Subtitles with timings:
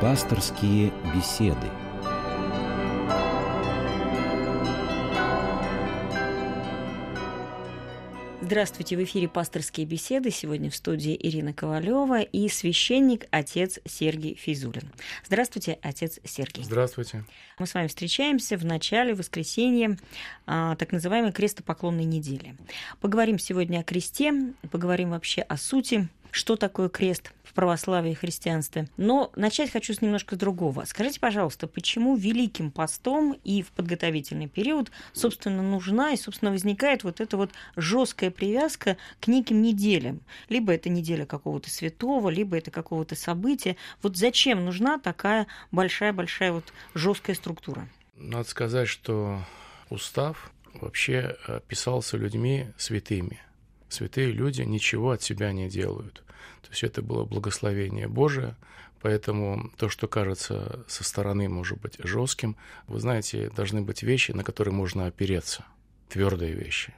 [0.00, 1.66] Пасторские беседы.
[8.40, 10.30] Здравствуйте, в эфире «Пасторские беседы».
[10.30, 14.90] Сегодня в студии Ирина Ковалева и священник отец Сергей Физулин.
[15.26, 16.64] Здравствуйте, отец Сергей.
[16.64, 17.26] Здравствуйте.
[17.58, 19.98] Мы с вами встречаемся в начале воскресенья
[20.46, 22.56] а, так называемой крестопоклонной недели.
[23.02, 24.32] Поговорим сегодня о кресте,
[24.70, 28.88] поговорим вообще о сути что такое крест в православии и христианстве.
[28.96, 30.84] Но начать хочу с немножко другого.
[30.86, 37.20] Скажите, пожалуйста, почему Великим постом и в подготовительный период, собственно, нужна и, собственно, возникает вот
[37.20, 40.20] эта вот жесткая привязка к неким неделям?
[40.48, 43.76] Либо это неделя какого-то святого, либо это какого-то события.
[44.02, 47.88] Вот зачем нужна такая большая-большая вот жесткая структура?
[48.14, 49.40] Надо сказать, что
[49.88, 53.40] устав вообще э, писался людьми святыми–
[53.92, 56.22] святые люди ничего от себя не делают.
[56.62, 58.56] То есть это было благословение Божие,
[59.00, 62.56] поэтому то, что кажется со стороны, может быть, жестким,
[62.86, 65.64] вы знаете, должны быть вещи, на которые можно опереться,
[66.08, 66.94] твердые вещи.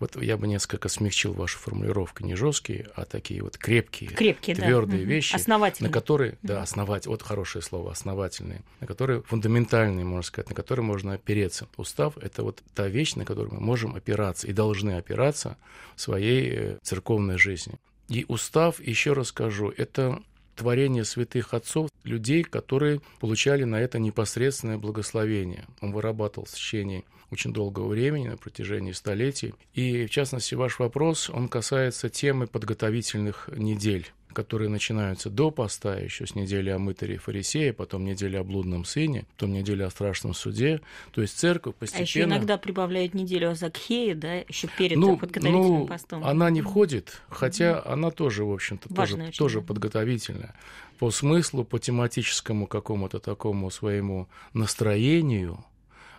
[0.00, 5.04] Вот я бы несколько смягчил вашу формулировку, не жесткие, а такие вот крепкие, крепкие твердые
[5.04, 5.08] да.
[5.08, 5.88] вещи, основательные.
[5.88, 10.84] на которые, да, основать, вот хорошее слово, основательные, на которые фундаментальные, можно сказать, на которые
[10.84, 11.68] можно опереться.
[11.76, 15.56] Устав– это вот та вещь, на которую мы можем опираться и должны опираться
[15.96, 17.74] в своей э, церковной жизни.
[18.08, 20.22] И устав, еще раз скажу, это
[20.54, 25.64] творение святых отцов, людей, которые получали на это непосредственное благословение.
[25.80, 29.54] Он вырабатывал в течение очень долгого времени, на протяжении столетий.
[29.74, 36.26] И, в частности, ваш вопрос, он касается темы подготовительных недель которые начинаются до поста, еще
[36.26, 40.82] с недели о мытаре фарисея, потом неделя о блудном сыне, потом неделя о страшном суде.
[41.12, 42.02] То есть церковь постепенно...
[42.02, 46.24] А еще иногда прибавляют неделю о Закхее, да, еще перед ну, подготовительным ну, постом.
[46.24, 50.54] Она не входит, хотя mm она тоже, в общем-то, тоже, тоже подготовительная.
[50.98, 55.64] По смыслу, по тематическому какому-то такому своему настроению,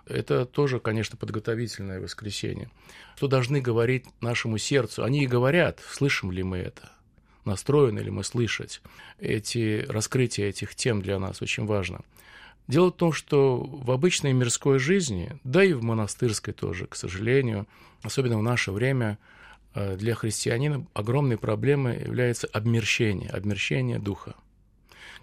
[0.07, 2.69] это тоже, конечно, подготовительное воскресенье.
[3.15, 5.03] Что должны говорить нашему сердцу?
[5.03, 6.91] Они и говорят, слышим ли мы это,
[7.43, 8.81] настроены ли мы слышать.
[9.19, 12.01] Эти раскрытия этих тем для нас очень важно.
[12.67, 17.67] Дело в том, что в обычной мирской жизни, да и в монастырской тоже, к сожалению,
[18.01, 19.19] особенно в наше время,
[19.73, 24.35] э, для христианина огромной проблемой является обмерщение, обмерщение духа.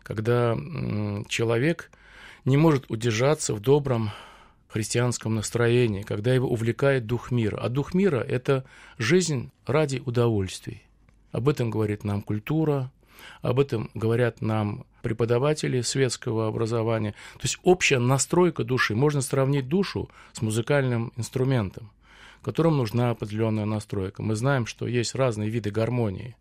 [0.03, 0.57] Когда
[1.29, 1.91] человек
[2.45, 4.11] не может удержаться в добром
[4.73, 7.59] христианском настроении, когда его увлекает дух мира.
[7.61, 8.65] А дух мира– это
[8.97, 10.83] жизнь ради удовольствий.
[11.31, 12.91] Об этом говорит нам культура,
[13.43, 17.13] об этом говорят нам преподаватели светского образования.
[17.35, 18.95] То есть общая настройка души.
[18.95, 21.91] Можно сравнить душу с музыкальным инструментом,
[22.43, 24.23] которым нужна определенная настройка.
[24.23, 26.35] Мы знаем, что есть разные виды гармонии.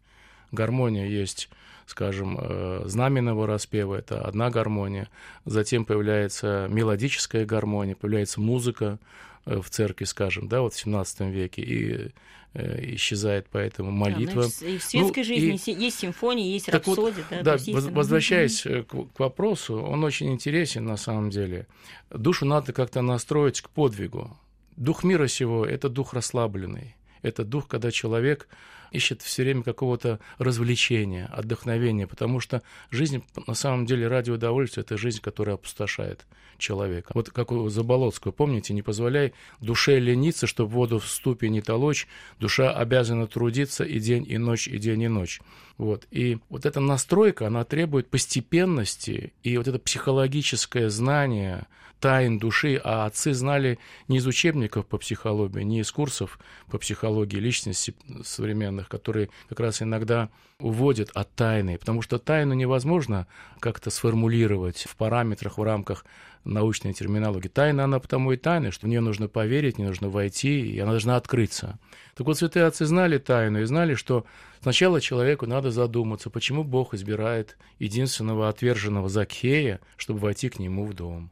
[0.51, 1.49] Гармония есть
[1.91, 5.09] скажем, э, знаменного распева, это одна гармония,
[5.45, 8.97] затем появляется мелодическая гармония, появляется музыка
[9.45, 12.11] э, в церкви, скажем, да, вот в 17 веке, и
[12.53, 14.43] э, исчезает поэтому молитва.
[14.43, 15.83] Да, и в светской ну, жизни и...
[15.83, 17.25] есть симфония, есть так рапсодия.
[17.29, 21.67] Вот, да, да возвращаясь к, к вопросу, он очень интересен на самом деле.
[22.09, 24.35] Душу надо как-то настроить к подвигу.
[24.77, 26.95] Дух мира сего– это дух расслабленный.
[27.21, 28.47] Это дух, когда человек
[28.91, 34.97] ищет все время какого-то развлечения, отдохновения, потому что жизнь, на самом деле, ради удовольствия– это
[34.97, 36.25] жизнь, которая опустошает
[36.57, 37.11] человека.
[37.13, 42.07] Вот как у Заболоцкого, помните, не позволяй душе лениться, чтобы воду в ступе не толочь,
[42.39, 45.41] душа обязана трудиться и день, и ночь, и день, и ночь.
[45.77, 46.05] Вот.
[46.11, 51.67] И вот эта настройка, она требует постепенности, и вот это психологическое знание
[52.01, 57.37] тайн души, а отцы знали не из учебников по психологии, не из курсов по психологии
[57.37, 57.93] личности
[58.23, 63.27] современных, которые как раз иногда уводят от тайны, потому что тайну невозможно
[63.59, 66.05] как-то сформулировать в параметрах, в рамках
[66.43, 67.47] научной терминологии.
[67.47, 70.91] Тайна, она потому и тайна, что в нее нужно поверить, не нужно войти, и она
[70.91, 71.79] должна открыться.
[72.15, 74.25] Так вот, святые отцы знали тайну и знали, что
[74.61, 80.93] сначала человеку надо задуматься, почему Бог избирает единственного отверженного Закхея, чтобы войти к нему в
[80.93, 81.31] дом.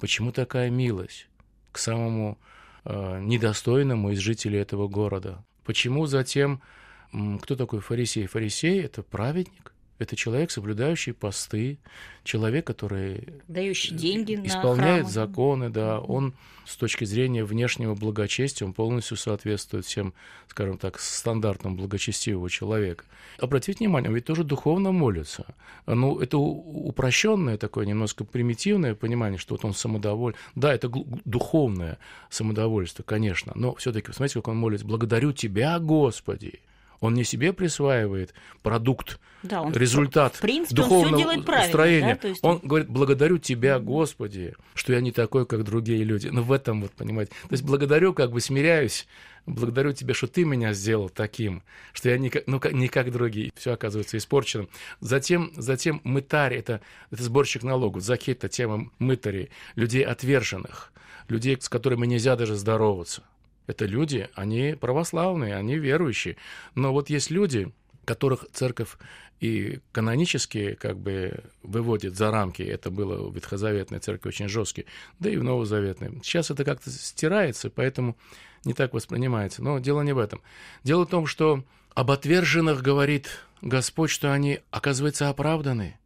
[0.00, 1.28] Почему такая милость
[1.72, 2.38] к самому
[2.84, 5.44] э, недостойному из жителей этого города?
[5.64, 6.62] Почему затем,
[7.12, 8.26] кто такой фарисей?
[8.26, 11.78] Фарисей– это праведник, это человек, соблюдающий посты,
[12.24, 16.34] человек, который дающий деньги исполняет на законы, да, он
[16.66, 20.14] с точки зрения внешнего благочестия, он полностью соответствует всем,
[20.48, 23.04] скажем так, стандартам благочестивого человека.
[23.38, 25.44] Обратите внимание, он ведь тоже духовно молится.
[25.86, 30.36] Ну, это упрощенное такое, немножко примитивное понимание, что вот он самодоволен.
[30.54, 30.90] Да, это
[31.24, 31.98] духовное
[32.30, 36.60] самодовольство, конечно, но все-таки, смотрите, как он молится, благодарю тебя, Господи,
[37.00, 42.18] Он не себе присваивает продукт, Да, он, результат в принципе, он духовного правильно, строения.
[42.20, 46.28] да, есть Он он- говорит, благодарю тебя, Господи, что я не такой, как другие люди.
[46.28, 47.32] Ну, в этом вот, понимаете.
[47.48, 49.06] То есть благодарю, как бы смиряюсь,
[49.46, 51.62] благодарю тебя, что ты меня сделал таким,
[51.94, 53.50] что я не как, ну, как- не как другие.
[53.56, 54.68] Все оказывается испорченным.
[55.00, 58.02] Затем, затем мытарь, это, это сборщик налогов.
[58.02, 60.92] Закей– это тема мытарей, людей отверженных,
[61.28, 63.22] людей, с которыми нельзя даже здороваться.
[63.66, 66.36] Это люди, они православные, они верующие.
[66.74, 67.72] Но вот есть люди,
[68.04, 68.96] которых церковь
[69.40, 72.62] и канонически как бы выводит за рамки.
[72.62, 74.86] Это было в Ветхозаветной церкви очень жесткий,
[75.18, 76.20] да и в Новозаветной.
[76.22, 78.16] Сейчас это как-то стирается, поэтому
[78.64, 79.62] не так воспринимается.
[79.62, 80.42] Но дело не в этом.
[80.84, 81.64] Дело в том, что
[81.94, 83.28] об отверженных говорит
[83.62, 85.98] Господь, что они, оказывается, оправданы.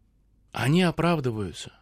[0.52, 1.72] Они оправдываются.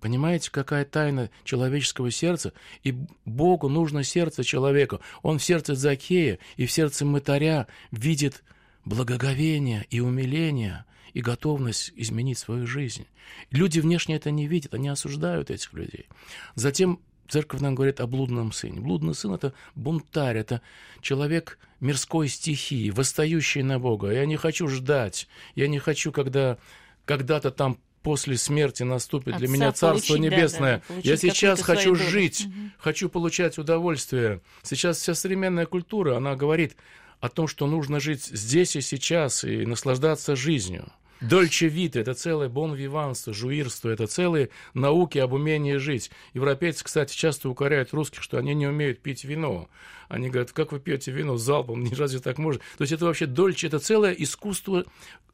[0.00, 2.52] Понимаете, какая тайна человеческого сердца?
[2.84, 5.00] И Богу нужно сердце человека.
[5.22, 8.44] Он в сердце Закея и в сердце мытаря видит
[8.84, 10.84] благоговение и умиление
[11.14, 13.06] и готовность изменить свою жизнь.
[13.50, 16.06] Люди внешне это не видят, они осуждают этих людей.
[16.54, 18.80] Затем церковь нам говорит о блудном сыне.
[18.80, 20.62] Блудный сын– это бунтарь, это
[21.00, 24.10] человек мирской стихии, восстающий на Бога.
[24.10, 26.58] Я не хочу ждать, я не хочу, когда
[27.04, 30.76] когда-то там после смерти наступит для Отца меня Царство получить, да, Небесное.
[30.78, 32.48] да, получить я сейчас хочу жить,
[32.78, 34.40] хочу получать удовольствие.
[34.62, 36.76] Сейчас вся современная культура, она говорит
[37.20, 40.92] о том, что нужно жить здесь и сейчас и наслаждаться жизнью.
[41.20, 46.12] Дольче вита– это целое бон виванство, жуирство, это целые науки об умении жить.
[46.32, 49.68] Европейцы, кстати, часто укоряют русских, что они не умеют пить вино.
[50.08, 52.60] Они говорят, как вы пьете вино залпом, не разве так можно?
[52.76, 54.84] То есть это вообще дольче, это целое искусство,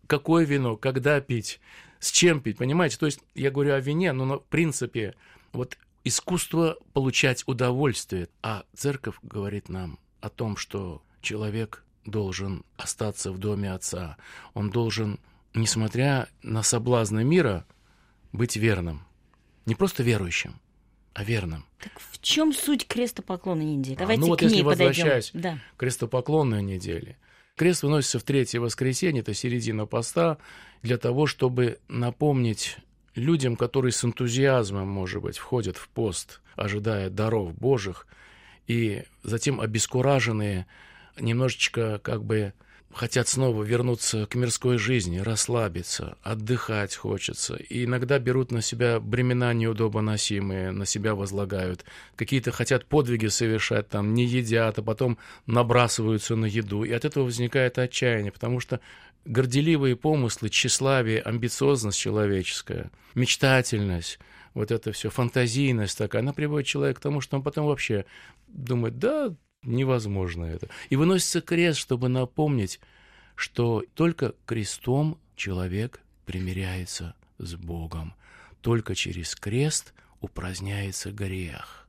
[0.07, 1.61] какое вино, когда пить,
[2.05, 2.99] с чем пить, понимаете?
[2.99, 5.15] То есть я говорю о вине, но на принципе
[5.55, 8.29] вот искусство получать удовольствие.
[8.43, 14.19] А церковь говорит нам о том, что человек должен остаться в доме отца.
[14.53, 15.19] Он должен,
[15.55, 17.65] несмотря на соблазны мира,
[18.33, 19.06] быть верным.
[19.65, 20.61] Не просто верующим,
[21.15, 21.65] а верным.
[21.81, 23.95] Так в чем суть крестопоклонной недели?
[23.97, 25.05] А, Давайте ну вот к если ней подойдем.
[25.06, 25.59] возвращаясь Да.
[25.79, 27.17] крестопоклонной недели.
[27.56, 30.39] Крест выносится в третье воскресенье, это середина поста,
[30.83, 32.79] для того, чтобы напомнить
[33.15, 38.09] людям, которые с энтузиазмом, может быть, входят в пост, ожидая даров Божьих,
[38.67, 40.67] и затем обескураженные,
[41.17, 42.55] немножечко как бы
[42.94, 47.56] хотят снова вернуться к мирской жизни, расслабиться, отдыхать хочется.
[47.56, 51.85] И иногда берут на себя бремена неудобоносимые, на себя возлагают.
[52.17, 56.85] Какие-то хотят подвиги совершать, там, не едят, а потом набрасываются на еду.
[56.85, 58.81] И от этого возникает отчаяние, потому что
[59.25, 64.19] горделивые помыслы, тщеславие, амбициозность человеческая, мечтательность,
[64.55, 68.05] вот это все, фантазийность такая, она приводит человека к тому, что он потом вообще
[68.46, 69.35] думает, да,
[69.65, 70.69] невозможно это.
[70.91, 72.81] И выносится крест, чтобы напомнить,
[73.35, 78.15] что только крестом человек примиряется с Богом.
[78.61, 81.85] Только через крест упраздняется грех.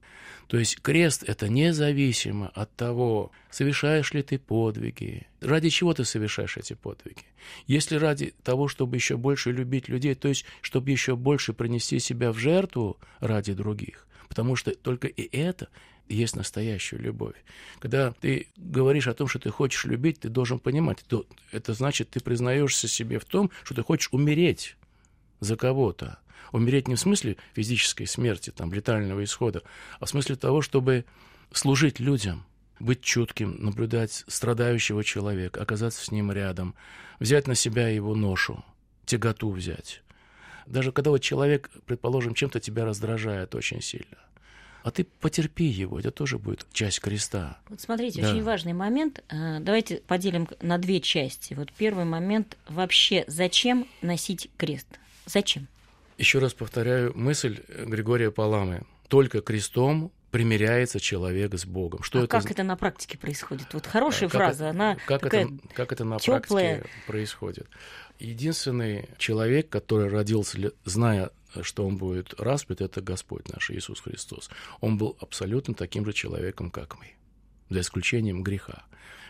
[0.47, 6.57] То есть крест– это независимо от того, совершаешь ли ты подвиги, ради чего ты совершаешь
[6.57, 7.23] эти подвиги.
[7.65, 12.31] Если ради того, чтобы еще больше любить людей, то есть чтобы еще больше принести себя
[12.31, 15.67] в жертву ради других, потому что только и это
[16.07, 17.35] есть настоящая любовь.
[17.79, 22.11] Когда ты говоришь о том, что ты хочешь любить, ты должен понимать, то это значит,
[22.11, 24.75] ты признаешься себе в том, что ты хочешь умереть
[25.39, 26.19] за кого-то.
[26.51, 29.63] Умереть не в смысле физической смерти, там, летального исхода,
[29.99, 31.05] а в смысле того, чтобы
[31.51, 32.45] служить людям,
[32.79, 36.75] быть чутким, наблюдать страдающего человека, оказаться с ним рядом,
[37.19, 38.63] взять на себя его ношу,
[39.05, 40.03] тяготу взять.
[40.65, 44.17] Даже когда вот человек, предположим, чем-то тебя раздражает очень сильно,
[44.85, 47.57] а ты потерпи его, это тоже будет часть креста.
[47.69, 48.29] Вот смотрите, Да.
[48.29, 49.23] очень важный момент.
[49.29, 51.55] Э, Давайте поделим на две части.
[51.55, 54.85] Вот первый момент вообще, зачем носить крест?
[55.25, 55.67] Зачем?
[56.19, 58.83] Еще раз повторяю мысль Григория Паламы.
[59.07, 62.03] Только крестом примиряется человек с Богом.
[62.03, 63.73] Что а это как это на практике происходит?
[63.73, 66.75] Вот хорошая Как фраза, это- она как, такая это, как это на тёплая.
[66.81, 67.67] практике происходит?
[68.19, 71.31] Единственный человек, который родился, зная,
[71.61, 74.49] что он будет распят, это Господь наш Иисус Христос.
[74.81, 77.11] Он был абсолютно таким же человеком, как мы,
[77.69, 78.83] за исключением греха.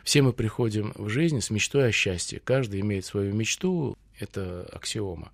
[0.04, 2.40] Все мы приходим в жизнь с мечтой о счастье.
[2.40, 5.32] Каждый имеет свою мечту, это аксиома.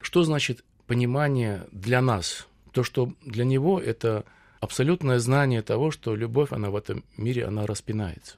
[0.00, 2.46] Что значит понимание для нас?
[2.72, 4.24] То, что для него это
[4.60, 8.36] абсолютное знание того, что любовь, она в этом мире, она распинается.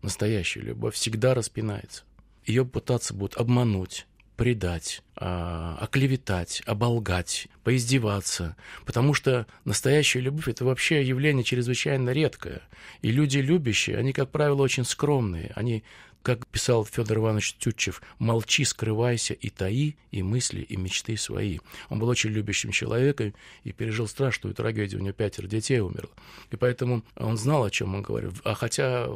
[0.00, 2.04] Настоящая любовь всегда распинается.
[2.44, 4.06] Ее пытаться будут обмануть,
[4.36, 8.56] предать, а, оклеветать, оболгать, поиздеваться.
[8.84, 12.62] Потому что настоящая любовь– это вообще явление чрезвычайно редкое.
[13.02, 15.52] И люди любящие, они, как правило, очень скромные.
[15.54, 15.84] Они
[16.22, 21.58] как писал Федор Иванович Тютчев, молчи, скрывайся и таи, и мысли, и мечты свои.
[21.88, 23.34] Он был очень любящим человеком
[23.64, 26.10] и пережил страшную трагедию, у него пятеро детей умерло.
[26.50, 28.32] И поэтому он знал, о чем он говорил.
[28.44, 29.08] А хотя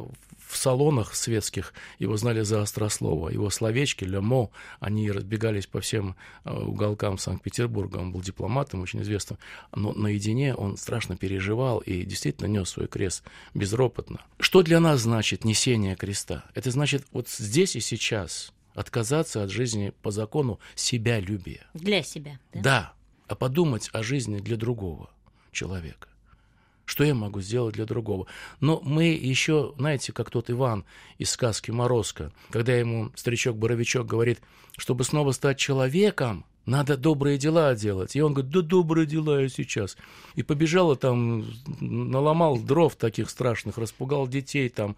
[0.47, 3.29] в салонах светских его знали за острослово.
[3.29, 4.49] Его словечки, лемо,
[4.79, 7.97] они разбегались по всем э, уголкам Санкт-Петербурга.
[7.97, 9.39] Он был дипломатом, очень известным.
[9.75, 13.23] Но наедине он страшно переживал и действительно нес свой крест
[13.53, 14.21] безропотно.
[14.39, 16.45] Что для нас значит несение креста?
[16.53, 21.67] Это значит вот здесь и сейчас отказаться от жизни по закону себя любия.
[21.73, 22.39] Для себя.
[22.53, 22.61] Да?
[22.61, 22.93] да,
[23.27, 25.09] а подумать о жизни для другого
[25.51, 26.07] человека.
[26.87, 28.27] Что я могу сделать для другого?
[28.61, 30.85] Но мы еще, знаете, как тот Иван
[31.17, 34.39] из сказки «Морозко», когда ему старичок-боровичок говорит,
[34.77, 38.15] чтобы снова стать человеком, надо добрые дела делать.
[38.15, 39.97] И он говорит, да добрые дела я сейчас.
[40.35, 41.45] И побежал там,
[41.81, 44.95] наломал дров таких страшных, распугал детей там,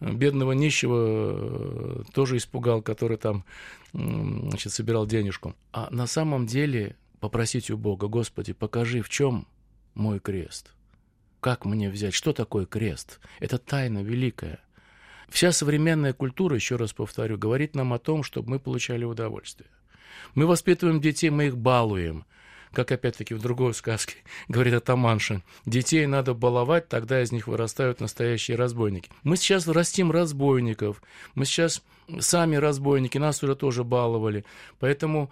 [0.00, 3.44] бедного нищего э, тоже испугал, который там
[3.92, 5.54] значит, собирал денежку.
[5.72, 9.46] А на самом деле попросить у Бога, Господи, покажи, в чем
[9.94, 10.72] мой крест–
[11.40, 12.14] как мне взять?
[12.14, 13.20] Что такое крест?
[13.40, 14.60] Это тайна великая.
[15.28, 19.68] Вся современная культура, еще раз повторю, говорит нам о том, чтобы мы получали удовольствие.
[20.34, 22.24] Мы воспитываем детей, мы их балуем.
[22.72, 24.16] Как опять-таки в другой сказке
[24.48, 29.10] говорит Атаманша, детей надо баловать, тогда из них вырастают настоящие разбойники.
[29.22, 31.02] Мы сейчас растим разбойников,
[31.34, 31.82] мы сейчас
[32.18, 34.44] сами разбойники, нас уже тоже баловали.
[34.80, 35.30] Поэтому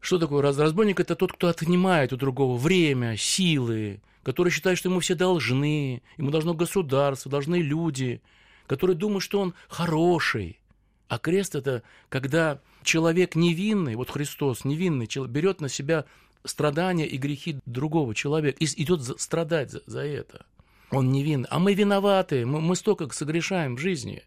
[0.00, 1.00] что такое разбойник?
[1.00, 6.30] Это тот, кто отнимает у другого время, силы, который считает, что ему все должны, ему
[6.30, 8.20] должно государство, должны люди,
[8.66, 10.60] который думает, что он хороший.
[11.08, 16.04] А крест это когда человек невинный, вот Христос невинный, берет на себя
[16.44, 20.44] страдания и грехи другого человека и идет страдать за, за это.
[20.90, 21.48] Он невинный.
[21.48, 24.24] А мы виноваты, мы, мы столько согрешаем в жизни.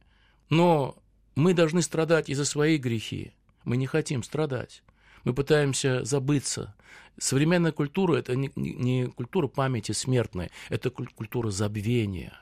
[0.50, 0.98] Но
[1.36, 3.34] мы должны страдать и за свои грехи.
[3.66, 4.82] Мы не хотим страдать.
[5.24, 6.76] Мы пытаемся забыться.
[7.18, 12.34] Современная культура– это не, не культура памяти смертной, это культура забвения.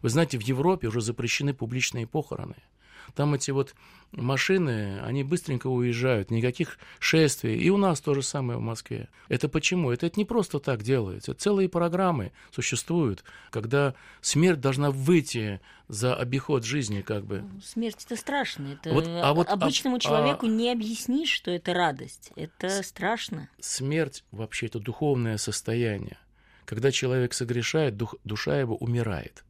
[0.00, 2.56] Вы знаете, в Европе уже запрещены публичные похороны–
[3.14, 3.74] там эти вот
[4.12, 7.58] машины, они быстренько уезжают, никаких шествий.
[7.58, 9.08] И у нас то же самое в Москве.
[9.28, 9.90] Это почему?
[9.90, 11.34] Это, это не просто так делается.
[11.34, 17.42] Целые программы существуют, когда смерть должна выйти за обиход жизни как бы.
[17.42, 18.68] Ну, смерть это страшно.
[18.68, 22.32] Это вот, а вот, обычному а, человеку а, не объяснишь, что это радость.
[22.36, 23.48] Это с, страшно.
[23.60, 26.18] Смерть вообще это духовное состояние.
[26.64, 29.44] Когда человек согрешает, дух, душа его умирает.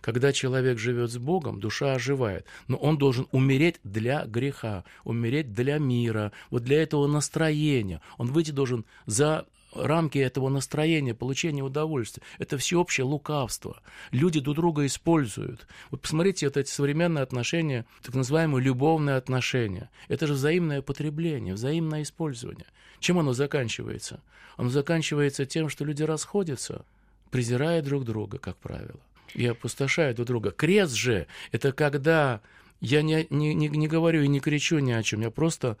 [0.00, 2.46] Когда человек живет с Богом, душа оживает.
[2.66, 8.00] Но он должен умереть для греха, умереть для мира, вот для этого настроения.
[8.16, 12.22] Он выйти должен за рамки этого настроения, получения удовольствия.
[12.38, 13.80] Это всеобщее лукавство.
[14.10, 15.66] Люди друг друга используют.
[15.90, 19.90] Вот посмотрите, вот эти современные отношения, так называемые любовные отношения.
[20.08, 22.66] Это же взаимное потребление, взаимное использование.
[23.00, 24.20] Чем оно заканчивается?
[24.56, 26.84] Оно заканчивается тем, что люди расходятся,
[27.30, 29.00] презирая друг друга, как правило
[29.34, 30.50] и опустошают друг друга.
[30.50, 32.40] Крест же– это когда
[32.80, 35.76] я не, не, не, не говорю и не кричу ни о чем, я просто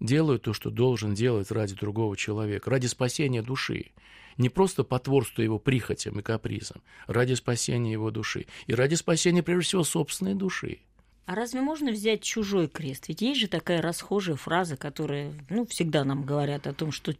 [0.00, 3.92] делаю то, что должен делать ради другого человека, ради спасения души.
[4.38, 8.46] Не просто потворствуя его прихотям и капризам, ради спасения его души.
[8.66, 10.78] И ради спасения, прежде всего, собственной души.
[11.26, 13.06] А разве можно взять чужой крест?
[13.08, 17.14] Ведь есть же такая расхожая фраза, которая ну, всегда нам говорят о том, что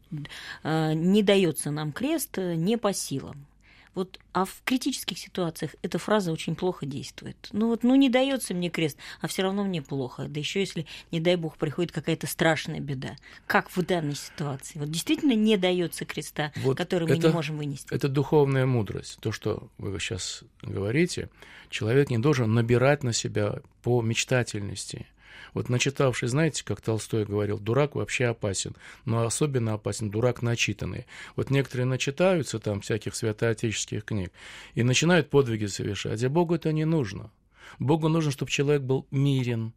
[0.65, 3.47] э, не дается нам крест э, не по силам.
[3.95, 7.49] Вот, а в критических ситуациях эта фраза очень плохо действует.
[7.53, 10.27] Ну вот, ну не дается мне крест, а все равно мне плохо.
[10.29, 13.17] Да еще если, не дай бог, приходит какая-то страшная беда.
[13.47, 14.79] Как в данной ситуации?
[14.79, 17.93] Вот действительно не дается креста, вот который мы это, не можем вынести.
[17.93, 19.19] Это духовная мудрость.
[19.21, 21.29] То, что вы сейчас говорите,
[21.69, 25.07] человек не должен набирать на себя по мечтательности–
[25.55, 31.07] вот начитавший, знаете, как Толстой говорил, дурак вообще опасен, но особенно опасен дурак начитанный.
[31.37, 34.33] Вот некоторые начитаются там всяких святоотеческих книг
[34.75, 37.31] и начинают подвиги совершать, а Богу это не нужно.
[37.79, 39.73] Богу нужно, чтобы человек был мирен,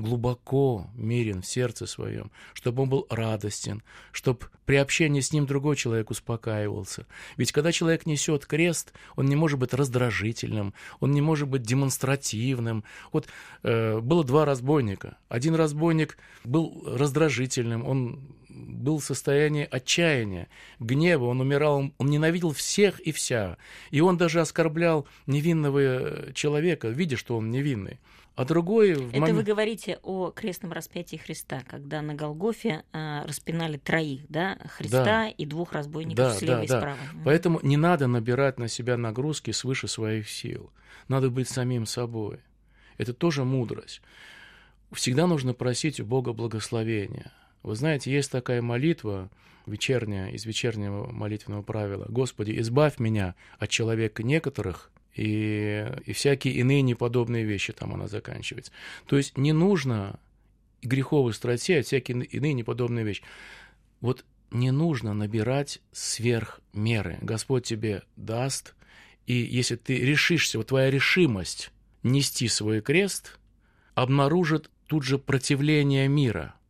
[0.00, 5.76] глубоко мирен в сердце своем, чтобы он был радостен, чтобы при общении с ним другой
[5.76, 7.06] человек успокаивался.
[7.36, 12.84] Ведь когда человек несет крест, он не может быть раздражительным, он не может быть демонстративным.
[13.12, 13.28] Вот
[13.62, 15.16] э, было два разбойника.
[15.28, 22.52] Один разбойник был раздражительным, он был в состоянии отчаяния, гнева, он умирал, он, он ненавидел
[22.52, 23.56] всех и вся.
[23.90, 27.98] И он даже оскорблял невинного человека, видя, что он невинный.
[28.36, 28.92] А другой...
[28.92, 29.36] Это момент...
[29.36, 35.28] вы говорите о крестном распятии Христа, когда на Голгофе э, распинали троих, да, Христа да.
[35.28, 36.98] и двух разбойников да, слева да, и справа.
[37.12, 37.20] Да.
[37.24, 40.70] Поэтому не надо набирать на себя нагрузки свыше своих сил.
[41.08, 42.40] Надо быть самим собой.
[42.96, 44.00] Это тоже мудрость.
[44.92, 47.32] всегда нужно просить у Бога благословения.
[47.62, 49.30] Вы знаете, есть такая молитва
[49.66, 52.06] вечерняя, из вечернего молитвенного правила.
[52.08, 58.72] «Господи, избавь меня от человека некоторых, и, и всякие иные неподобные вещи там она заканчивается.
[59.06, 60.18] То есть не нужно
[60.82, 63.22] греховой страте, а всякие иные неподобные вещи.
[64.00, 67.18] Вот не нужно набирать сверх меры.
[67.22, 68.74] Господь тебе даст,
[69.26, 71.70] и если ты решишься, вот твоя решимость
[72.02, 73.38] нести свой крест,
[73.94, 76.54] обнаружит тут же противление мира–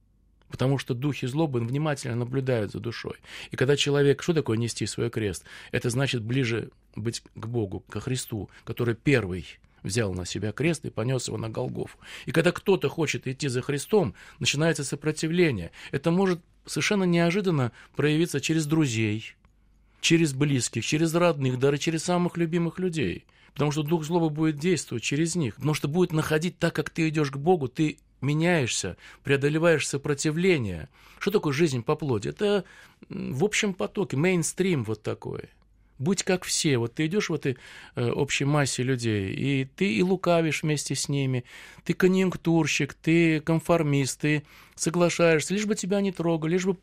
[0.50, 3.14] Потому что духи злобы внимательно наблюдают за душой.
[3.52, 4.20] И когда человек...
[4.20, 5.44] Что такое нести свой крест?
[5.70, 9.46] Это значит ближе быть к Богу, ко Христу, который первый
[9.82, 11.96] взял на себя крест и понес его на Голгоф.
[12.26, 15.70] И когда кто-то хочет идти за Христом, начинается сопротивление.
[15.90, 19.34] Это может совершенно неожиданно проявиться через друзей,
[20.00, 23.24] через близких, через родных, даже через самых любимых людей.
[23.52, 25.56] Потому что дух злобы будет действовать через них.
[25.56, 30.88] Потому что будет находить так, как ты идешь к Богу, ты меняешься, преодолеваешь сопротивление.
[31.18, 32.28] Что такое жизнь по плоти?
[32.28, 32.64] Это
[33.08, 35.50] в общем потоке, мейнстрим вот такой.
[36.00, 36.78] Будь как все.
[36.78, 37.58] Вот ты идешь в этой
[37.94, 41.44] э, общей массе людей, и ты и лукавишь вместе с ними,
[41.84, 44.42] ты конъюнктурщик, ты конформист, ты
[44.74, 46.78] соглашаешься, лишь бы тебя не трогали, лишь бы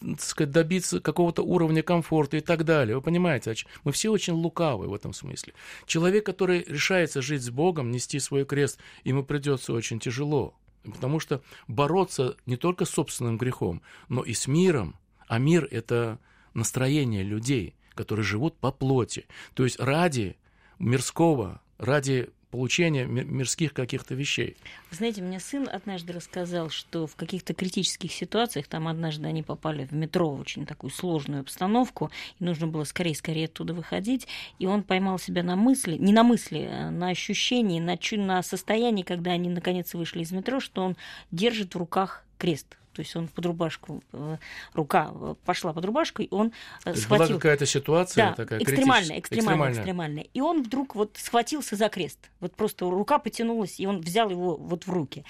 [0.00, 2.94] так сказать, добиться какого-то уровня комфорта и так далее.
[2.94, 5.52] Вы понимаете, мы все очень лукавы в этом смысле.
[5.84, 10.54] Человек, который решается жить с Богом, нести свой крест, ему придется очень тяжело.
[10.84, 14.94] Потому что бороться не только с собственным грехом, но и с миром.
[15.26, 16.20] А мир– это
[16.54, 19.26] настроение людей, которые живут по плоти.
[19.54, 20.36] То есть ради
[20.78, 24.56] мирского, ради получения мирских каких-то вещей.
[24.90, 29.92] Знаете, мне сын однажды рассказал, что в каких-то критических ситуациях, там однажды они попали в
[29.92, 34.26] метро в очень такую сложную обстановку, и нужно было скорее-скорее оттуда выходить,
[34.58, 39.02] и он поймал себя на мысли, не на мысли, а на ощущении, на, на состоянии,
[39.02, 40.96] когда они наконец вышли из метро, что он
[41.30, 44.36] держит в руках крест то есть он под рубашку, э,
[44.74, 46.52] рука э, пошла под рубашку, и он
[46.84, 47.26] э, то схватил...
[47.26, 50.26] Была какая-то ситуация да, такая экстремальная, экстремальная, экстремальная.
[50.34, 52.30] И он вдруг вот схватился за крест.
[52.40, 55.24] Вот просто рука потянулась, и он взял его вот в руки.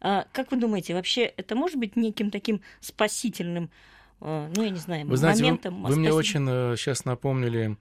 [0.00, 3.70] А, как вы думаете, вообще это может быть неким таким спасительным
[4.20, 5.82] ну, я не знаю, вы знаете, моментом.
[5.82, 6.46] Вы, вы мне очень
[6.78, 7.76] сейчас напомнили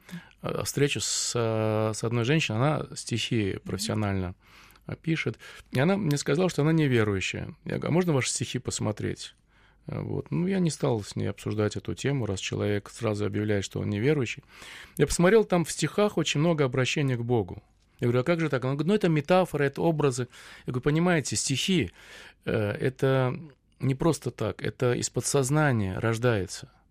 [0.63, 4.35] встречу с, с одной женщиной, она стихи профессионально
[5.01, 5.37] пишет.
[5.71, 7.55] И она мне сказала, что она неверующая.
[7.65, 9.35] Я говорю, а можно ваши стихи посмотреть?
[9.85, 10.31] Вот.
[10.31, 13.89] Ну, я не стал с ней обсуждать эту тему, раз человек сразу объявляет, что он
[13.89, 14.43] неверующий.
[14.97, 17.61] Я посмотрел, там в стихах очень много обращения к Богу.
[17.99, 18.63] Я говорю, а как же так?
[18.63, 20.27] Он говорит, ну, это метафора, это образы.
[20.65, 21.91] Я говорю, понимаете, стихи
[22.45, 23.37] э,— это
[23.79, 26.71] не просто так, это из подсознания рождается—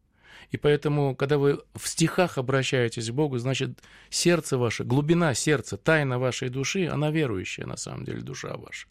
[0.51, 6.19] и поэтому, когда вы в стихах обращаетесь к Богу, значит, сердце ваше, глубина сердца, тайна
[6.19, 8.87] вашей души, она верующая, на самом деле, душа ваша.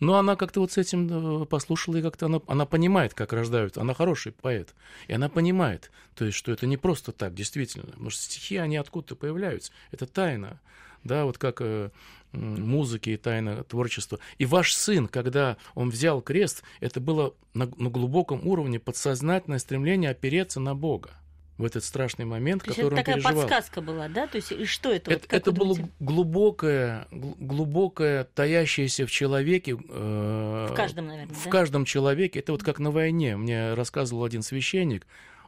[0.00, 3.78] Но она как-то вот с этим э, послушала, и как-то она, она понимает, как рождают.
[3.78, 4.74] Она хороший поэт.
[5.08, 7.86] И она понимает, то есть, что это не просто так, действительно.
[7.86, 9.72] Потому что стихи, они откуда-то появляются.
[9.90, 10.60] Это тайна.
[11.04, 11.90] Да, вот как э,
[12.32, 14.18] музыки и тайна творчества.
[14.38, 20.10] И ваш сын, когда он взял крест, это было на, на глубоком уровне подсознательное стремление
[20.10, 21.10] опереться на Бога
[21.58, 23.42] в этот страшный момент, То который он такая переживал.
[23.42, 24.28] подсказка была, да?
[24.28, 25.10] То есть и что это?
[25.10, 29.76] Это, вот, это было глубокое, глубокое, таящееся в человеке.
[29.88, 31.34] Э, в каждом, наверное.
[31.34, 31.50] В да?
[31.50, 32.38] каждом человеке.
[32.38, 33.36] Это вот как на войне.
[33.36, 35.06] Мне рассказывал один священник.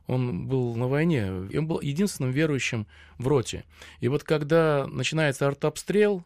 [0.08, 1.30] Он был на войне.
[1.30, 2.88] Он был единственным верующим
[3.18, 3.64] в роте.
[4.00, 6.24] И вот когда начинается артобстрел,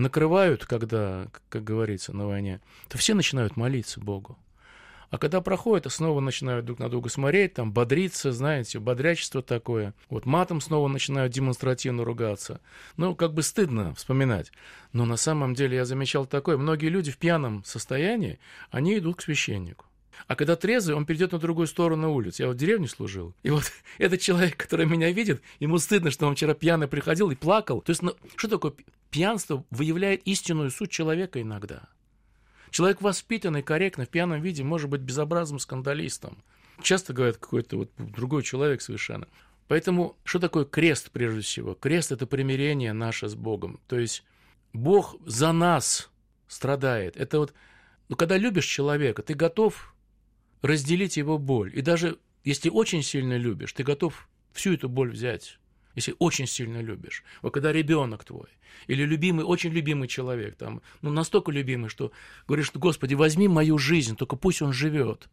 [0.00, 4.38] накрывают, когда, как говорится, на войне, то все начинают молиться Богу.
[5.10, 9.92] А когда проходит, снова начинают друг на друга смотреть, там, бодриться, знаете, бодрячество такое.
[10.08, 12.60] Вот матом снова начинают демонстративно ругаться.
[12.96, 14.52] Ну, как бы стыдно вспоминать.
[14.92, 16.56] Но на самом деле я замечал такое.
[16.56, 18.38] Многие люди в пьяном состоянии,
[18.70, 19.86] они идут к священнику.
[20.28, 22.42] А когда трезвый, он перейдет на другую сторону улицы.
[22.42, 23.34] Я вот в деревне служил.
[23.42, 23.64] И вот
[23.98, 27.80] этот человек, который меня видит, ему стыдно, что он вчера пьяный приходил и плакал.
[27.80, 28.74] То есть, ну, что такое
[29.10, 29.64] пьянство?
[29.70, 31.88] Выявляет истинную суть человека иногда.
[32.70, 36.42] Человек воспитанный, корректный, в пьяном виде может быть безобразным скандалистом.
[36.82, 39.26] Часто говорят какой-то вот другой человек совершенно.
[39.68, 41.74] Поэтому что такое крест прежде всего?
[41.74, 43.80] Крест– это примирение наше с Богом.
[43.86, 44.24] То есть
[44.72, 46.10] Бог за нас
[46.48, 47.16] страдает.
[47.16, 47.54] Это вот,
[48.08, 49.94] ну, когда любишь человека, ты готов
[50.62, 51.72] разделить его боль.
[51.76, 55.58] И даже если очень сильно любишь, ты готов всю эту боль взять
[56.00, 57.22] если очень сильно любишь.
[57.42, 58.48] Вот когда ребенок твой,
[58.86, 62.12] или любимый, очень любимый человек, там, ну, настолько любимый, что
[62.48, 65.28] говоришь, Господи, возьми мою жизнь, только пусть он живет.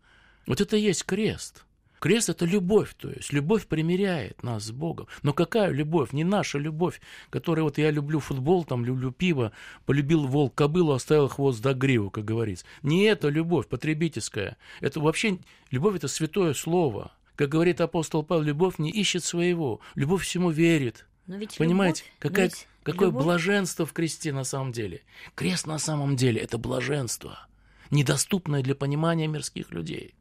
[0.46, 1.64] Вот это и есть крест.
[2.00, 5.08] Крест– это любовь, то есть любовь примиряет нас с Богом.
[5.24, 6.14] Но какая любовь?
[6.14, 7.02] Не наша любовь,
[7.32, 9.52] которая вот я люблю футбол, там люблю пиво,
[9.86, 12.66] полюбил волк кобылу, оставил хвост до гриву, как говорится.
[12.84, 14.58] Не это любовь потребительская.
[14.80, 15.40] Это вообще,
[15.72, 17.12] любовь– это святое слово.
[17.38, 21.06] Как говорит апостол Павел, любовь не ищет своего, любовь всему верит.
[21.28, 25.04] Но ведь Понимаете, любовь- какая, ведь какое любовь- блаженство в кресте на самом деле.
[25.36, 27.48] Крест на самом деле– это блаженство,
[27.92, 30.16] недоступное для понимания мирских людей.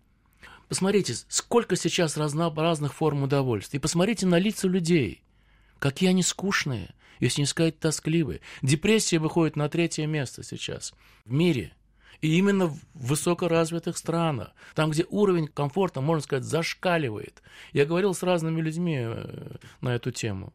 [0.69, 3.79] Посмотрите, сколько сейчас разнообразных форм удовольствия.
[3.79, 5.23] И посмотрите на лица людей.
[5.79, 8.41] Какие они скучные, если не сказать тоскливые.
[8.61, 10.93] Депрессия выходит на третье место сейчас
[11.25, 11.73] в мире.
[12.21, 17.43] И именно в высокоразвитых странах, там, где уровень комфорта, можно сказать, зашкаливает.
[17.73, 20.53] Я говорил с разными людьми э, на эту тему.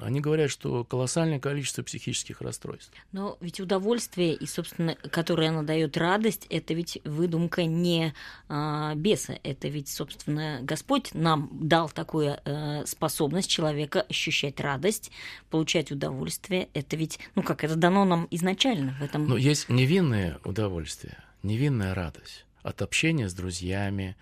[0.00, 2.92] Они говорят, что колоссальное количество психических расстройств.
[3.12, 8.14] Но ведь удовольствие, и, собственно, которое оно дает радость, это ведь выдумка не
[8.48, 9.38] а, беса.
[9.42, 15.10] Это ведь, собственно, Господь нам дал такую э, способность человека ощущать радость,
[15.50, 16.68] получать удовольствие.
[16.72, 19.26] Это ведь, ну как, это дано нам изначально в этом.
[19.26, 24.16] Но есть невинное удовольствие, невинная радость от общения с друзьями,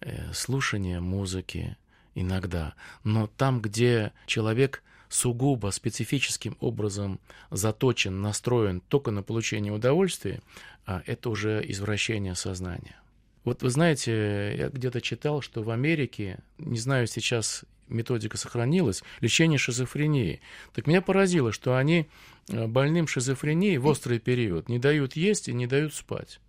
[0.00, 1.76] э, слушания музыки
[2.14, 2.74] иногда.
[3.02, 4.82] Но там, где человек
[5.14, 10.40] сугубо специфическим образом заточен, настроен только на получение удовольствия,
[10.86, 12.96] а это уже извращение сознания.
[13.44, 19.58] Вот вы знаете, я где-то читал, что в Америке, не знаю, сейчас методика сохранилась, лечение
[19.58, 20.40] шизофрении.
[20.72, 22.08] Так меня поразило, что они
[22.48, 26.40] э, больным шизофренией в острый период не дают есть и не дают спать.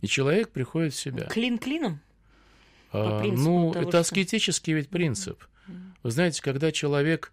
[0.00, 1.24] И человек приходит в себя.
[1.24, 2.00] Клин клином?
[2.92, 5.42] А, ну, того, это что- аскетический ведь принцип.
[6.02, 7.32] Вы знаете, когда человек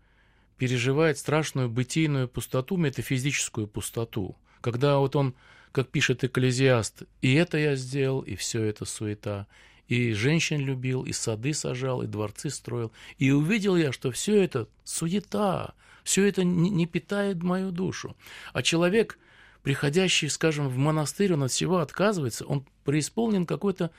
[0.60, 5.34] переживает страшную бытийную пустоту, метафизическую пустоту, когда вот он,
[5.72, 9.48] как пишет Экклезиаст, и это я сделал, и все это суета,
[9.88, 14.68] и женщин любил, и сады сажал, и дворцы строил, и увидел я, что все это
[14.84, 18.18] суета, все это не, питает мою душу.
[18.52, 19.18] А человек,
[19.64, 23.92] приходящий, скажем, в монастырь, он от всего отказывается, он преисполнен какой-то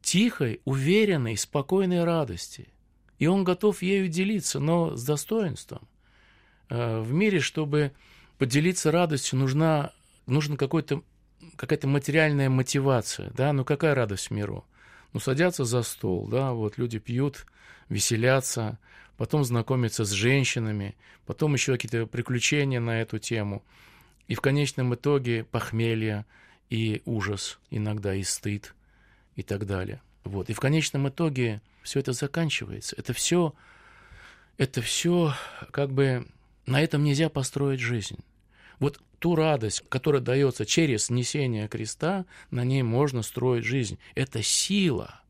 [0.00, 2.68] тихой, уверенной, спокойной радости.
[3.18, 5.88] И он готов ею делиться, но с достоинством.
[6.68, 7.92] Э, В мире, чтобы
[8.38, 9.92] поделиться радостью, нужна,
[10.26, 11.02] нужна какой-то,
[11.56, 13.30] какая-то материальная мотивация.
[13.36, 13.52] Да?
[13.52, 14.64] Ну какая радость в миру?
[15.12, 17.46] Ну садятся за стол, да, вот люди пьют,
[17.88, 18.78] веселятся,
[19.16, 23.64] потом знакомятся с женщинами, потом еще какие-то приключения на эту тему.
[24.26, 26.26] И в конечном итоге похмелье
[26.68, 28.74] и ужас, иногда и стыд
[29.34, 30.02] и так далее.
[30.24, 30.50] Вот.
[30.50, 32.94] И в конечном итоге все это заканчивается.
[32.98, 33.54] Это все,
[34.56, 35.34] это все
[35.70, 36.26] как бы
[36.66, 38.18] на этом нельзя построить жизнь.
[38.78, 43.98] Вот ту радость, которая дается через несение креста, на ней можно строить жизнь.
[44.14, 45.22] Это сила.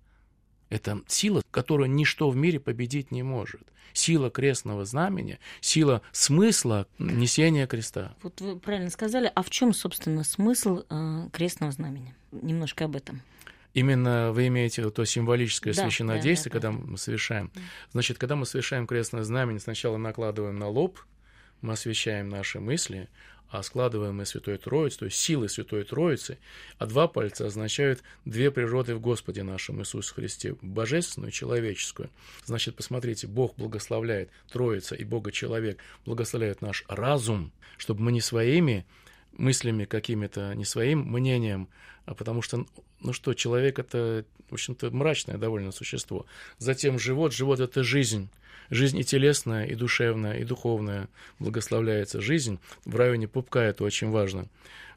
[0.68, 3.62] Это сила, которую ничто в мире победить не может.
[3.94, 8.14] Сила крестного знамения, сила смысла несения креста.
[8.22, 9.32] Вот вы правильно сказали.
[9.34, 12.14] А в чем, собственно, смысл э, крестного знамени?
[12.30, 13.22] Немножко об этом.
[13.74, 16.90] Именно вы имеете то символическое Да, священнодействие, да, да, когда да.
[16.90, 17.50] мы совершаем.
[17.92, 20.98] Значит, когда мы совершаем крестное знамение, сначала накладываем на лоб,
[21.60, 23.08] мы освещаем наши мысли,
[23.50, 26.38] а складываем мы Святой Троицы, то есть силы Святой Троицы,
[26.78, 32.10] а два пальца означают две природы в Господе нашем Иисусе Христе, божественную и человеческую.
[32.44, 38.84] Значит, посмотрите, Бог благословляет Троица и Бога-человек, благословляет наш разум, чтобы мы не своими
[39.32, 41.68] мыслями какими-то, не своим мнением,
[42.04, 42.66] а потому что,
[43.00, 46.26] ну что, человек это, в общем-то, мрачное довольно существо.
[46.58, 48.28] Затем живот, живот это жизнь.
[48.70, 52.20] Жизнь и телесная, и душевная, и духовная благословляется.
[52.20, 54.46] Жизнь в районе пупка, это очень важно.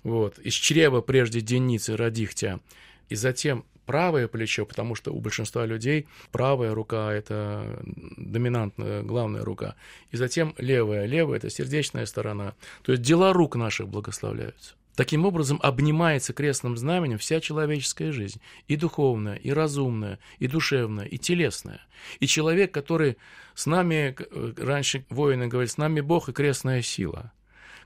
[0.04, 0.40] Вот.
[0.40, 2.60] Из чрева прежде денницы родихтя.
[3.08, 7.78] И затем правое плечо, потому что у большинства людей правая рука– это
[8.16, 9.76] доминантная, главная рука.
[10.12, 11.06] И затем левая.
[11.06, 12.54] Левая– это сердечная сторона.
[12.84, 14.76] То есть дела рук наших благословляются.
[14.96, 21.18] Таким образом, обнимается крестным знаменем вся человеческая жизнь, и духовная, и разумная, и душевная, и
[21.18, 21.82] телесная.
[22.22, 23.18] И человек, который
[23.56, 27.34] с нами, э, раньше воины говорили, с нами Бог и крестная сила.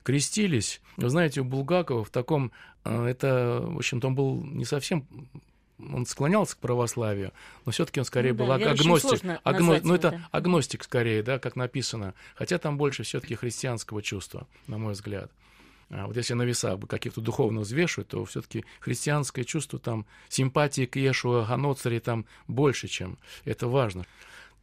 [0.04, 2.52] Крестились, вы знаете, у Булгакова в таком,
[2.84, 5.08] э, это, в общем-то, он был не совсем
[5.80, 7.32] он склонялся к православию,
[7.66, 9.24] но все-таки он скорее Ну да, был верующим агностик.
[9.44, 10.30] Агно- Ну, это да.
[10.32, 12.14] агностик скорее, да, как написано.
[12.36, 15.32] Хотя там больше все-таки христианского чувства, на мой взгляд.
[15.90, 20.86] А вот если на весах бы каких-то духовно взвешивать, то все-таки христианское чувство, там, симпатии
[20.86, 24.06] к Иешуа Ганоцаре там больше, чем это важно.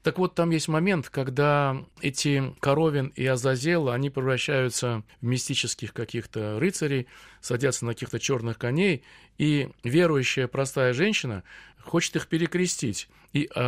[0.03, 6.59] Так вот, там есть момент, когда эти Коровин и Азазела, они превращаются в мистических каких-то
[6.59, 7.07] рыцарей,
[7.41, 9.05] садятся на каких-то черных коней,
[9.39, 11.45] и верующая простая женщина
[11.81, 13.09] хочет их перекрестить.
[13.33, 13.61] И э,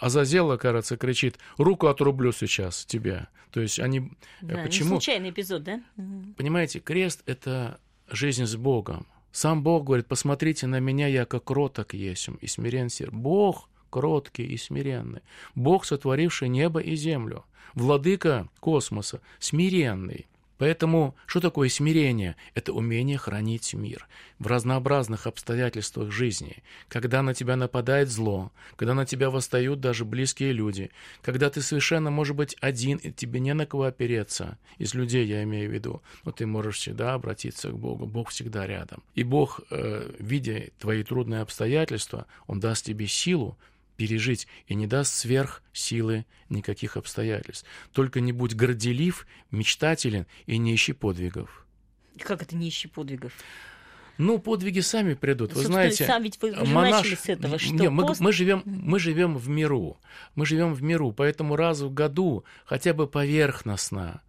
[0.00, 3.28] Азазела, кажется, кричит, руку отрублю сейчас тебя.
[3.50, 4.12] То есть они...
[4.40, 4.90] Да, Почему?
[4.90, 5.82] Случайный эпизод, да?
[6.36, 9.06] Понимаете, крест— это жизнь с Богом.
[9.32, 13.10] Сам Бог говорит, посмотрите на меня, я как кроток есим и смирен сер.
[13.10, 15.20] Бог кроткий и смиренный.
[15.54, 17.44] Бог, сотворивший небо и землю.
[17.74, 20.26] Владыка космоса, смиренный.
[20.62, 22.36] Поэтому что такое смирение?
[22.54, 24.06] Это умение хранить мир
[24.38, 30.52] в разнообразных обстоятельствах жизни, когда на тебя нападает зло, когда на тебя восстают даже близкие
[30.52, 35.26] люди, когда ты совершенно, может быть, один, и тебе не на кого опереться, из людей
[35.26, 39.02] я имею в виду, но ты можешь всегда обратиться к Богу, Бог всегда рядом.
[39.16, 43.58] И Бог, э, видя твои трудные обстоятельства, Он даст тебе силу
[43.96, 47.66] пережить и не даст сверх силы никаких обстоятельств.
[47.92, 51.66] Только не будь горделив, мечтателен и не ищи подвигов.
[52.20, 53.32] Как это не ищи подвигов?
[54.18, 55.50] Ну, подвиги сами придут.
[55.50, 58.32] Вы Собственно, знаете, сам ведь вы, монаш- начали с этого, что Не, мы, пост- мы
[58.32, 59.98] живем, мы живем в миру.
[60.34, 64.22] Мы живем в миру, поэтому раз в году хотя бы поверхностно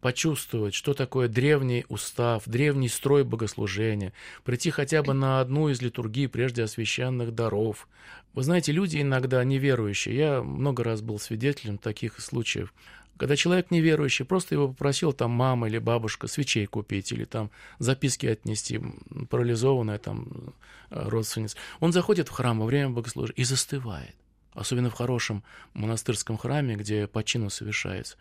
[0.00, 4.12] почувствовать, что такое древний устав, древний строй богослужения,
[4.44, 7.88] прийти хотя бы на одну из литургий прежде освященных даров.
[8.34, 12.72] Вы знаете, люди иногда неверующие, я много раз был свидетелем таких случаев,
[13.18, 18.26] когда человек неверующий, просто его попросил там мама или бабушка свечей купить или там записки
[18.26, 18.80] отнести,
[19.28, 20.54] парализованная там
[20.90, 21.56] э, родственница.
[21.80, 24.14] Он заходит в храм во время богослужения и застывает.
[24.52, 25.42] Особенно в хорошем
[25.74, 28.16] монастырском храме, где по чину совершается.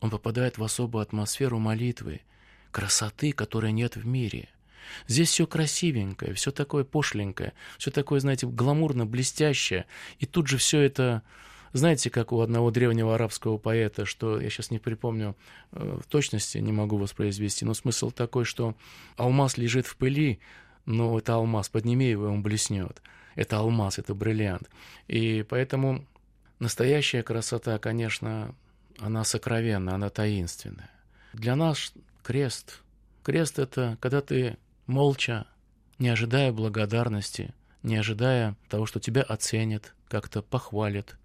[0.00, 2.20] Он попадает в особую атмосферу молитвы,
[2.70, 4.48] красоты, которой нет в мире.
[5.06, 9.86] Здесь все красивенькое, все такое пошленькое, все такое, знаете, гламурно, блестящее.
[10.18, 11.22] И тут же все это,
[11.72, 15.36] знаете, как у одного древнего арабского поэта, что я сейчас не припомню
[15.72, 18.76] э, в точности, не могу воспроизвести, но смысл такой, что
[19.16, 20.38] алмаз лежит в пыли,
[20.86, 23.02] но это алмаз, подними его, и он блеснет.
[23.34, 24.70] Это алмаз, это бриллиант.
[25.06, 26.06] И поэтому
[26.58, 28.54] настоящая красота, конечно,
[29.00, 30.90] она сокровенна, она таинственная.
[31.32, 32.80] Для нас крест.
[33.22, 34.56] Крест— это когда ты
[34.86, 35.46] молча,
[35.98, 41.16] не ожидая благодарности, не ожидая того, что тебя оценят, как-то похвалят,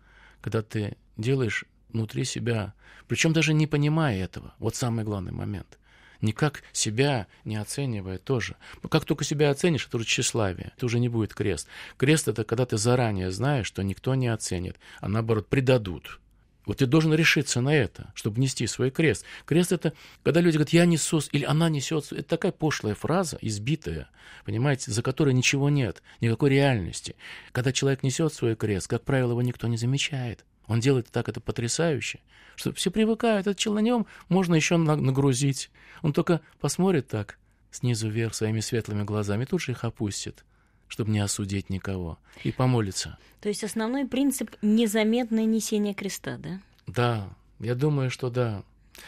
[0.42, 2.74] когда ты делаешь внутри себя,
[3.08, 5.78] причем даже не понимая этого, вот самый главный момент.
[6.22, 8.56] Никак себя не оценивая тоже.
[8.90, 11.68] Как только себя оценишь, это уже тщеславие, это уже не будет крест.
[11.98, 16.22] Крест— это когда ты заранее знаешь, что никто не оценит, а наоборот предадут.
[16.66, 19.26] Вот ты должен решиться на это, чтобы нести свой крест.
[19.46, 22.12] Крест— это когда люди говорят, я несу, или она несет.
[22.12, 24.10] Это такая пошлая фраза, избитая,
[24.46, 27.16] понимаете, за которой ничего нет, никакой реальности.
[27.52, 30.46] Когда человек несет свой крест, как правило, его никто не замечает.
[30.68, 32.20] Он делает так это потрясающе,
[32.56, 35.70] что все привыкают, этот человек на нем можно еще на- нагрузить.
[36.02, 37.38] Он только посмотрит так
[37.72, 40.46] снизу вверх своими светлыми глазами, тут же их опустит,
[40.94, 43.18] чтобы не осудить никого, и помолится.
[43.42, 46.62] То есть основной принцип— незаметное несение креста, да?
[46.86, 47.30] Да,
[47.60, 48.62] я думаю, что да.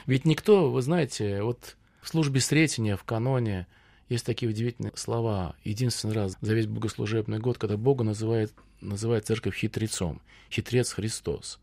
[0.08, 3.68] Ведь никто, вы знаете, вот в службе Сретения, в каноне,
[4.10, 5.56] есть такие удивительные слова.
[5.64, 10.24] Единственный раз за весь богослужебный год, когда Бога называет, называет церковь хитрецом.
[10.50, 11.60] Хитрец Христос.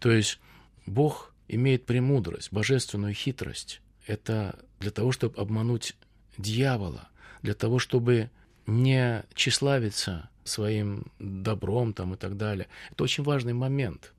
[0.00, 0.38] То есть
[0.84, 3.80] Бог имеет премудрость, божественную хитрость.
[4.06, 5.96] Это для того, чтобы обмануть
[6.36, 7.08] дьявола,
[7.40, 8.28] для того, чтобы
[8.66, 12.68] не тщеславиться своим добром там и так далее.
[12.90, 14.12] Это очень важный момент.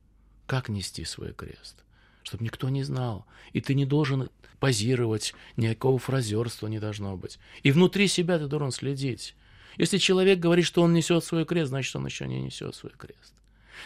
[0.45, 1.84] Как нести свой крест?
[2.23, 3.25] Чтобы никто не знал.
[3.51, 4.29] И ты не должен
[4.60, 7.39] позировать, никакого фразерства не должно быть.
[7.63, 9.36] И внутри себя ты должен следить.
[9.77, 13.34] Если человек говорит, что он несет свой крест, значит, он еще не несет свой крест.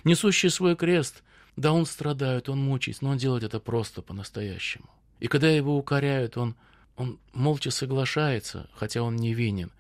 [0.04, 1.24] Несущий свой крест,
[1.56, 4.89] да, он страдает, он мучается, но он делает это просто по-настоящему.
[5.20, 6.56] И когда его укоряют, он,
[6.96, 9.72] он молча соглашается, хотя он невинен,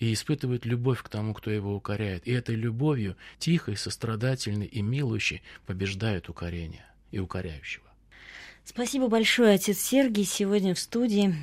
[0.00, 2.26] и испытывает любовь к тому, кто его укоряет.
[2.26, 7.84] И этой любовью, тихой, сострадательной и милующей, побеждает укорение и укоряющего.
[8.64, 10.24] Спасибо большое, отец Сергий.
[10.24, 11.34] Сегодня в студии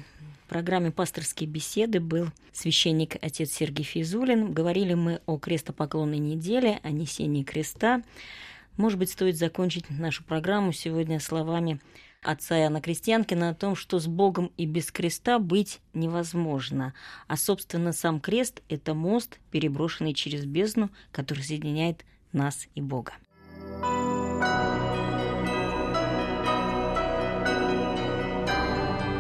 [0.46, 4.54] в программе «Пасторские беседы» был священник отец Сергий Физулин.
[4.54, 8.02] Говорили мы о крестопоклонной неделе, о несении креста.
[8.76, 11.80] Может быть, стоит закончить нашу программу сегодня словами
[12.28, 16.94] отца Иоанна Крестьянкина о том, что с Богом и без креста быть невозможно.
[17.28, 23.14] А, собственно, сам крест– это мост, переброшенный через бездну, который соединяет нас и Бога.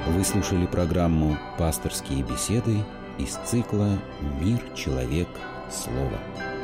[0.08, 2.84] Вы слушали программу «Пасторские беседы»
[3.18, 4.00] из цикла
[4.42, 5.30] «Мир, человек,
[5.72, 6.57] слово».